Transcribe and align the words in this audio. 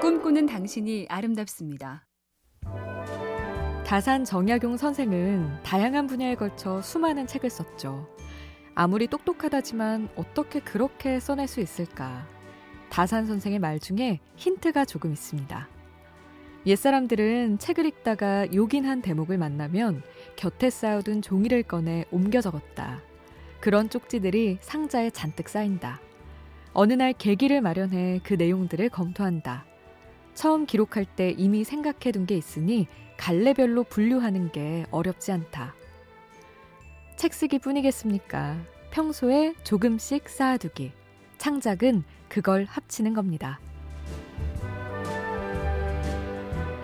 꿈꾸는 0.00 0.46
당신이 0.46 1.08
아름답습니다. 1.10 2.06
다산 3.84 4.24
정약용 4.24 4.78
선생은 4.78 5.62
다양한 5.62 6.06
분야에 6.06 6.36
걸쳐 6.36 6.80
수많은 6.80 7.26
책을 7.26 7.50
썼죠. 7.50 8.08
아무리 8.74 9.06
똑똑하다지만 9.08 10.08
어떻게 10.16 10.60
그렇게 10.60 11.20
써낼 11.20 11.46
수 11.46 11.60
있을까? 11.60 12.26
다산 12.88 13.26
선생의 13.26 13.58
말 13.58 13.78
중에 13.78 14.20
힌트가 14.36 14.86
조금 14.86 15.12
있습니다. 15.12 15.68
옛사람들은 16.64 17.58
책을 17.58 17.84
읽다가 17.84 18.50
요긴한 18.54 19.02
대목을 19.02 19.36
만나면 19.36 20.02
곁에 20.34 20.70
쌓아둔 20.70 21.20
종이를 21.20 21.62
꺼내 21.62 22.06
옮겨 22.10 22.40
적었다. 22.40 23.02
그런 23.60 23.90
쪽지들이 23.90 24.58
상자에 24.62 25.10
잔뜩 25.10 25.50
쌓인다. 25.50 26.00
어느 26.72 26.94
날 26.94 27.12
계기를 27.12 27.60
마련해 27.60 28.20
그 28.22 28.32
내용들을 28.32 28.88
검토한다. 28.88 29.69
처음 30.40 30.64
기록할 30.64 31.04
때 31.04 31.34
이미 31.36 31.64
생각해 31.64 32.12
둔 32.12 32.24
게 32.24 32.34
있으니 32.34 32.86
갈래별로 33.18 33.84
분류하는 33.84 34.50
게 34.52 34.86
어렵지 34.90 35.32
않다. 35.32 35.74
책 37.16 37.34
쓰기 37.34 37.58
뿐이겠습니까? 37.58 38.56
평소에 38.90 39.52
조금씩 39.64 40.30
쌓아두기. 40.30 40.92
창작은 41.36 42.04
그걸 42.30 42.64
합치는 42.64 43.12
겁니다. 43.12 43.60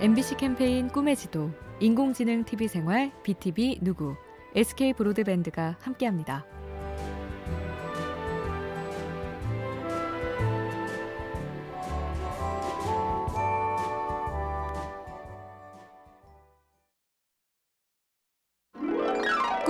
MBC 0.01 0.37
캠페인 0.37 0.89
꿈의 0.89 1.17
지도, 1.17 1.51
인공지능 1.81 2.45
TV 2.45 2.69
생활, 2.69 3.11
BTV 3.23 3.79
누구, 3.81 4.17
SK 4.55 4.93
브로드밴드가 4.93 5.77
함께합니다. 5.81 6.45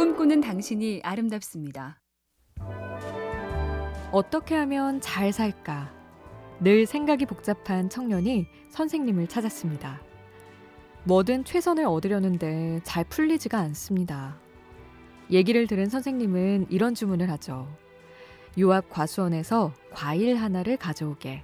꿈꾸는 0.07 0.41
당신이 0.41 1.01
아름답습니다. 1.03 1.99
어떻게 4.13 4.55
하면 4.55 5.01
잘 5.01 5.33
살까? 5.33 5.93
늘 6.61 6.87
생각이 6.87 7.27
복잡한 7.27 7.91
청년이 7.91 8.47
선생님을 8.71 9.27
찾았습니다. 9.27 10.01
뭐든 11.03 11.45
최선을 11.45 11.87
얻으려는데 11.87 12.83
잘 12.85 13.03
풀리지가 13.03 13.59
않습니다. 13.59 14.39
얘기를 15.33 15.67
들은 15.67 15.89
선생님은 15.89 16.67
이런 16.71 16.95
주문을 16.95 17.29
하죠. 17.31 17.67
요 18.61 18.73
앞 18.73 18.89
과수원에서 18.89 19.73
과일 19.93 20.37
하나를 20.37 20.77
가져오게. 20.77 21.43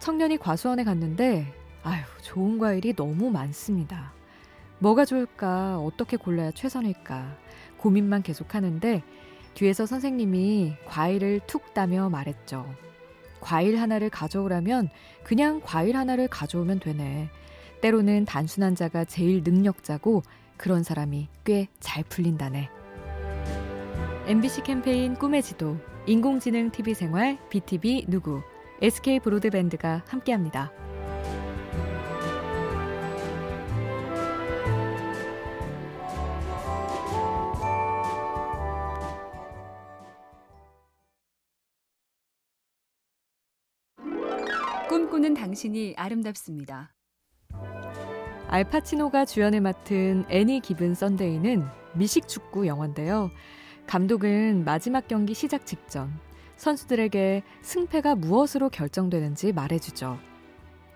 청년이 0.00 0.38
과수원에 0.38 0.82
갔는데, 0.82 1.54
아휴, 1.84 2.02
좋은 2.20 2.58
과일이 2.58 2.96
너무 2.96 3.30
많습니다. 3.30 4.12
뭐가 4.78 5.04
좋을까? 5.04 5.78
어떻게 5.78 6.16
골라야 6.16 6.50
최선일까? 6.52 7.36
고민만 7.78 8.22
계속 8.22 8.54
하는데 8.54 9.02
뒤에서 9.54 9.86
선생님이 9.86 10.76
과일을 10.86 11.40
툭 11.46 11.74
따며 11.74 12.08
말했죠. 12.08 12.66
과일 13.40 13.78
하나를 13.78 14.10
가져오라면 14.10 14.88
그냥 15.22 15.60
과일 15.62 15.96
하나를 15.96 16.28
가져오면 16.28 16.80
되네. 16.80 17.28
때로는 17.82 18.24
단순한 18.24 18.74
자가 18.74 19.04
제일 19.04 19.42
능력자고 19.44 20.22
그런 20.56 20.82
사람이 20.82 21.28
꽤 21.44 21.68
잘 21.80 22.02
풀린다네. 22.04 22.70
MBC 24.26 24.62
캠페인 24.62 25.14
꿈의 25.14 25.42
지도, 25.42 25.76
인공지능 26.06 26.70
TV 26.70 26.94
생활, 26.94 27.38
BTV 27.50 28.06
누구, 28.08 28.40
SK 28.80 29.20
브로드밴드가 29.20 30.02
함께합니다. 30.08 30.72
꿈꾸는 44.88 45.32
당신이 45.32 45.94
아름답습니다. 45.96 46.92
알파치노가 48.48 49.24
주연을 49.24 49.62
맡은 49.62 50.26
애니 50.28 50.60
기분 50.60 50.94
썬데이는 50.94 51.64
미식 51.94 52.28
축구 52.28 52.66
영화인데요. 52.66 53.30
감독은 53.86 54.64
마지막 54.64 55.08
경기 55.08 55.32
시작 55.32 55.64
직전 55.66 56.12
선수들에게 56.56 57.42
승패가 57.62 58.16
무엇으로 58.16 58.68
결정되는지 58.68 59.52
말해주죠. 59.52 60.18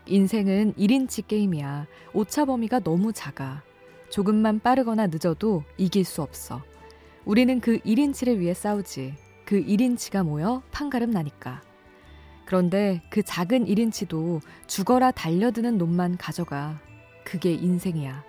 인생은 0.06 0.74
1인치 0.74 1.26
게임이야. 1.26 1.86
오차 2.12 2.44
범위가 2.44 2.80
너무 2.80 3.12
작아. 3.12 3.62
조금만 4.10 4.60
빠르거나 4.60 5.06
늦어도 5.06 5.64
이길 5.78 6.04
수 6.04 6.22
없어. 6.22 6.62
우리는 7.24 7.58
그 7.60 7.78
1인치를 7.78 8.38
위해 8.38 8.52
싸우지. 8.52 9.14
그 9.44 9.62
1인치가 9.62 10.24
모여 10.24 10.62
판가름 10.70 11.10
나니까. 11.10 11.67
그런데 12.48 13.02
그 13.10 13.22
작은 13.22 13.66
1인치도 13.66 14.40
죽어라 14.66 15.10
달려드는 15.10 15.76
놈만 15.76 16.16
가져가. 16.16 16.80
그게 17.22 17.52
인생이야. 17.52 18.24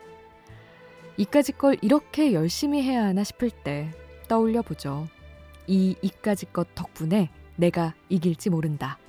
이까짓 1.15 1.57
걸 1.57 1.77
이렇게 1.81 2.33
열심히 2.33 2.81
해야 2.83 3.05
하나 3.05 3.23
싶을 3.23 3.49
때 3.49 3.89
떠올려 4.27 4.61
보죠. 4.61 5.07
이 5.67 5.95
이까짓 6.01 6.51
것 6.51 6.67
덕분에 6.75 7.29
내가 7.55 7.93
이길지 8.09 8.49
모른다. 8.49 8.99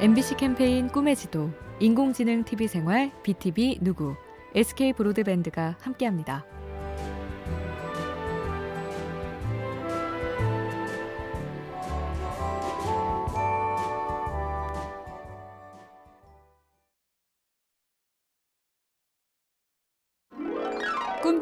MBC 0.00 0.36
캠페인 0.36 0.88
꿈의 0.88 1.16
지도, 1.16 1.52
인공지능 1.80 2.44
TV 2.44 2.68
생활, 2.68 3.10
BTV 3.22 3.78
누구, 3.80 4.14
SK 4.54 4.92
브로드밴드가 4.92 5.78
함께합니다. 5.80 6.44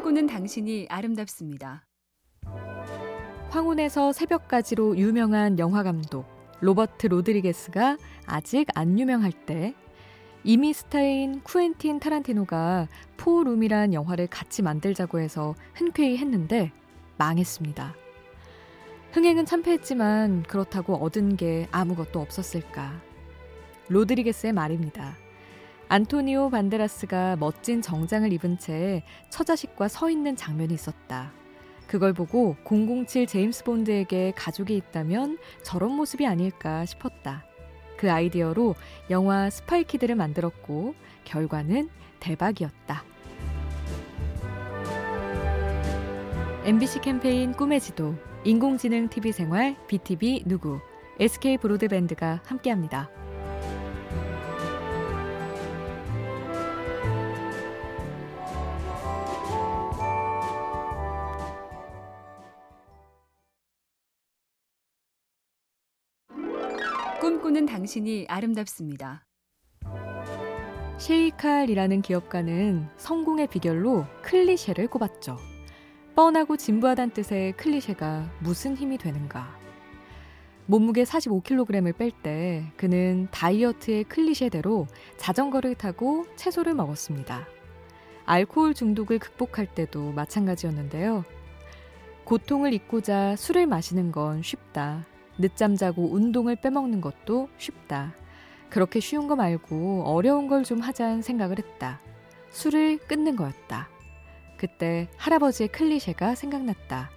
꿈꾸는 0.01 0.25
당신이 0.25 0.87
아름답습니다. 0.89 1.85
황혼에서 3.49 4.11
새벽까지로 4.11 4.97
유명한 4.97 5.59
영화 5.59 5.83
감독 5.83 6.25
로버트 6.59 7.07
로드리게스가 7.07 7.97
아직 8.25 8.67
안 8.73 8.99
유명할 8.99 9.31
때 9.31 9.75
이미 10.43 10.73
스타인 10.73 11.41
쿠엔틴 11.43 11.99
타란티노가 11.99 12.87
포룸이란 13.17 13.93
영화를 13.93 14.25
같이 14.25 14.63
만들자고 14.63 15.19
해서 15.19 15.53
흔쾌히 15.75 16.17
했는데 16.17 16.71
망했습니다. 17.17 17.93
흥행은 19.11 19.45
참패했지만 19.45 20.43
그렇다고 20.43 20.95
얻은 20.95 21.37
게 21.37 21.67
아무것도 21.71 22.19
없었을까. 22.19 22.99
로드리게스의 23.89 24.53
말입니다. 24.53 25.15
안토니오 25.91 26.51
반데라스가 26.51 27.35
멋진 27.35 27.81
정장을 27.81 28.31
입은 28.31 28.59
채 28.59 29.03
처자식과 29.29 29.89
서 29.89 30.09
있는 30.09 30.37
장면이 30.37 30.73
있었다. 30.73 31.33
그걸 31.85 32.13
보고 32.13 32.55
007 32.63 33.27
제임스 33.27 33.65
본드에게 33.65 34.31
가족이 34.37 34.73
있다면 34.73 35.37
저런 35.63 35.91
모습이 35.91 36.25
아닐까 36.25 36.85
싶었다. 36.85 37.43
그 37.97 38.09
아이디어로 38.09 38.75
영화 39.09 39.49
Spy 39.49 39.69
Kid를 39.69 40.15
만들었고 40.15 40.95
결과는 41.25 41.89
대박이었다. 42.21 43.03
MBC 46.63 47.01
캠페인 47.01 47.51
꿈의 47.51 47.81
지도, 47.81 48.15
인공지능 48.45 49.09
TV 49.09 49.33
생활, 49.33 49.75
BTV 49.87 50.43
누구, 50.45 50.79
SK 51.19 51.57
브로드밴드가 51.57 52.39
함께합니다. 52.45 53.09
꿈꾸는 67.21 67.67
당신이 67.67 68.25
아름답습니다. 68.27 69.23
셰이칼이라는 70.97 72.01
기업가는 72.01 72.87
성공의 72.97 73.45
비결로 73.45 74.07
클리셰를 74.23 74.87
꼽았죠. 74.87 75.37
뻔하고 76.15 76.57
진부하다는 76.57 77.13
뜻의 77.13 77.51
클리셰가 77.57 78.27
무슨 78.39 78.75
힘이 78.75 78.97
되는가? 78.97 79.55
몸무게 80.65 81.03
45kg을 81.03 81.95
뺄 81.95 82.11
때 82.23 82.65
그는 82.75 83.27
다이어트의 83.29 84.05
클리셰대로 84.05 84.87
자전거를 85.17 85.75
타고 85.75 86.25
채소를 86.35 86.73
먹었습니다. 86.73 87.45
알코올 88.25 88.73
중독을 88.73 89.19
극복할 89.19 89.67
때도 89.67 90.11
마찬가지였는데요. 90.13 91.23
고통을 92.23 92.73
잊고자 92.73 93.35
술을 93.35 93.67
마시는 93.67 94.11
건 94.11 94.41
쉽다. 94.41 95.05
늦잠 95.41 95.75
자고 95.75 96.09
운동을 96.13 96.55
빼먹는 96.55 97.01
것도 97.01 97.49
쉽다. 97.57 98.13
그렇게 98.69 98.99
쉬운 98.99 99.27
거 99.27 99.35
말고 99.35 100.03
어려운 100.05 100.47
걸 100.47 100.63
좀 100.63 100.79
하자는 100.79 101.21
생각을 101.21 101.57
했다. 101.57 101.99
술을 102.51 102.99
끊는 102.99 103.35
거였다. 103.35 103.89
그때 104.57 105.07
할아버지의 105.17 105.69
클리셰가 105.69 106.35
생각났다. 106.35 107.09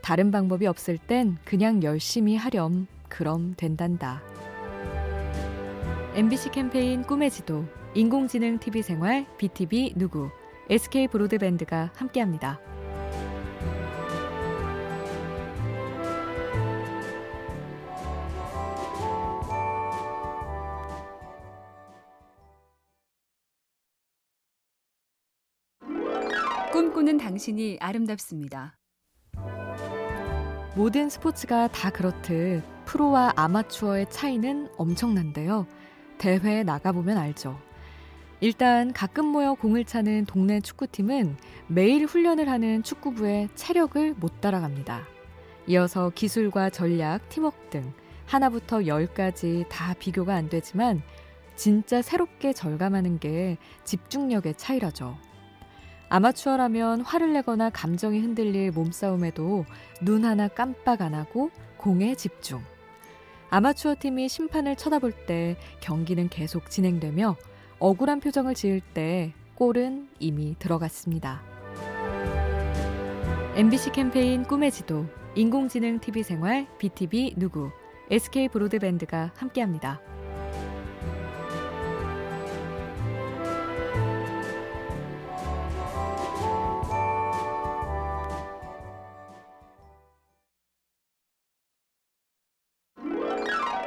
다른 0.00 0.30
방법이 0.30 0.66
없을 0.66 0.98
땐 0.98 1.36
그냥 1.44 1.82
열심히 1.82 2.34
하렴. 2.36 2.86
그럼 3.08 3.54
된단다. 3.56 4.22
MBC 6.14 6.50
캠페인 6.50 7.02
꿈의 7.02 7.30
지도, 7.30 7.64
인공지능 7.94 8.58
TV 8.58 8.82
생활, 8.82 9.26
BTV 9.38 9.94
누구, 9.96 10.30
SK 10.70 11.08
브로드밴드가 11.08 11.90
함께합니다. 11.94 12.58
꿈꾸는 27.12 27.18
당신이 27.18 27.78
아름답습니다. 27.80 28.74
모든 30.74 31.10
스포츠가 31.10 31.68
다 31.68 31.90
그렇듯 31.90 32.62
프로와 32.86 33.32
아마추어의 33.36 34.06
차이는 34.10 34.68
엄청난데요. 34.78 35.66
대회에 36.18 36.62
나가보면 36.62 37.18
알죠. 37.18 37.58
일단 38.40 38.92
가끔 38.92 39.26
모여 39.26 39.54
공을 39.54 39.84
차는 39.84 40.24
동네 40.26 40.60
축구팀은 40.60 41.36
매일 41.68 42.06
훈련을 42.06 42.48
하는 42.48 42.82
축구부의 42.82 43.50
체력을 43.54 44.14
못 44.14 44.40
따라갑니다. 44.40 45.02
이어서 45.68 46.10
기술과 46.10 46.70
전략, 46.70 47.28
팀워크 47.28 47.56
등 47.70 47.92
하나부터 48.26 48.86
열까지 48.86 49.66
다 49.68 49.94
비교가 49.98 50.34
안 50.34 50.48
되지만 50.48 51.02
진짜 51.56 52.00
새롭게 52.00 52.52
절감하는 52.52 53.18
게 53.18 53.58
집중력의 53.84 54.54
차이라죠. 54.56 55.31
아마추어라면 56.12 57.00
화를 57.00 57.32
내거나 57.32 57.70
감정이 57.70 58.20
흔들릴 58.20 58.70
몸싸움에도 58.72 59.64
눈 60.02 60.26
하나 60.26 60.46
깜빡 60.46 61.00
안 61.00 61.14
하고 61.14 61.50
공에 61.78 62.14
집중. 62.16 62.60
아마추어 63.48 63.94
팀이 63.98 64.28
심판을 64.28 64.76
쳐다볼 64.76 65.12
때 65.24 65.56
경기는 65.80 66.28
계속 66.28 66.68
진행되며 66.68 67.36
억울한 67.78 68.20
표정을 68.20 68.54
지을 68.54 68.82
때 68.92 69.32
골은 69.54 70.10
이미 70.18 70.54
들어갔습니다. 70.58 71.40
MBC 73.54 73.92
캠페인 73.92 74.42
꿈의 74.42 74.70
지도, 74.70 75.06
인공지능 75.34 75.98
TV 75.98 76.24
생활, 76.24 76.66
BTV 76.76 77.36
누구, 77.38 77.70
SK 78.10 78.48
브로드밴드가 78.48 79.32
함께합니다. 79.34 80.02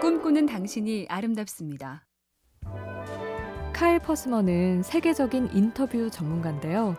꿈꾸는 0.06 0.46
당신이 0.46 1.08
아름답습니다. 1.10 2.06
카일 3.74 3.98
퍼스먼은 3.98 4.84
세계적인 4.84 5.50
인터뷰 5.52 6.12
전문가인데요. 6.12 6.96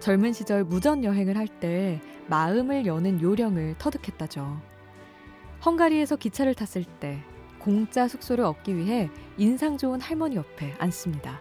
젊은 0.00 0.32
시절 0.32 0.64
무전 0.64 1.04
여행을 1.04 1.36
할 1.36 1.46
때 1.46 2.00
마음을 2.26 2.84
여는 2.84 3.22
요령을 3.22 3.76
터득했다죠. 3.78 4.60
헝가리에서 5.64 6.16
기차를 6.16 6.56
탔을 6.56 6.82
때 6.98 7.22
공짜 7.60 8.08
숙소를 8.08 8.42
얻기 8.42 8.76
위해 8.76 9.08
인상 9.36 9.78
좋은 9.78 10.00
할머니 10.00 10.34
옆에 10.34 10.74
앉습니다. 10.80 11.40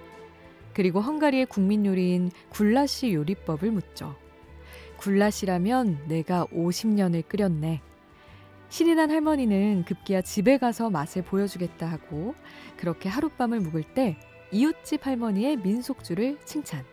그리고 0.75 1.01
헝가리의 1.01 1.47
국민 1.47 1.83
요리인 1.83 2.29
굴라시 2.49 3.15
요리법을 3.15 3.71
묻죠. 3.71 4.15
굴라시라면 4.97 6.09
내가 6.09 6.45
50년을 6.53 7.27
끓였네. 7.27 7.81
신이 8.69 8.95
난 8.95 9.09
할머니는 9.11 9.85
급기야 9.85 10.21
집에 10.21 10.57
가서 10.57 10.89
맛을 10.89 11.21
보여주겠다 11.21 11.87
하고 11.87 12.35
그렇게 12.75 13.09
하룻밤을 13.09 13.59
묵을 13.61 13.83
때 13.83 14.17
이웃집 14.51 15.05
할머니의 15.05 15.57
민속주를 15.57 16.37
칭찬. 16.45 16.83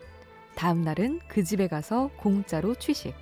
다음 0.55 0.81
날은 0.81 1.19
그 1.27 1.43
집에 1.43 1.67
가서 1.67 2.09
공짜로 2.17 2.75
취식. 2.75 3.13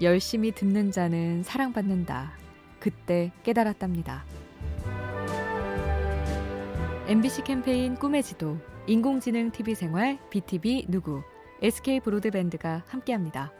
열심히 0.00 0.52
듣는 0.52 0.90
자는 0.90 1.42
사랑받는다. 1.42 2.32
그때 2.80 3.32
깨달았답니다. 3.42 4.24
MBC 7.06 7.42
캠페인 7.42 7.94
꿈의 7.94 8.22
지도, 8.22 8.58
인공지능 8.86 9.50
TV 9.50 9.74
생활, 9.74 10.18
BTV 10.30 10.86
누구, 10.88 11.22
SK 11.62 12.00
브로드밴드가 12.00 12.84
함께합니다. 12.86 13.52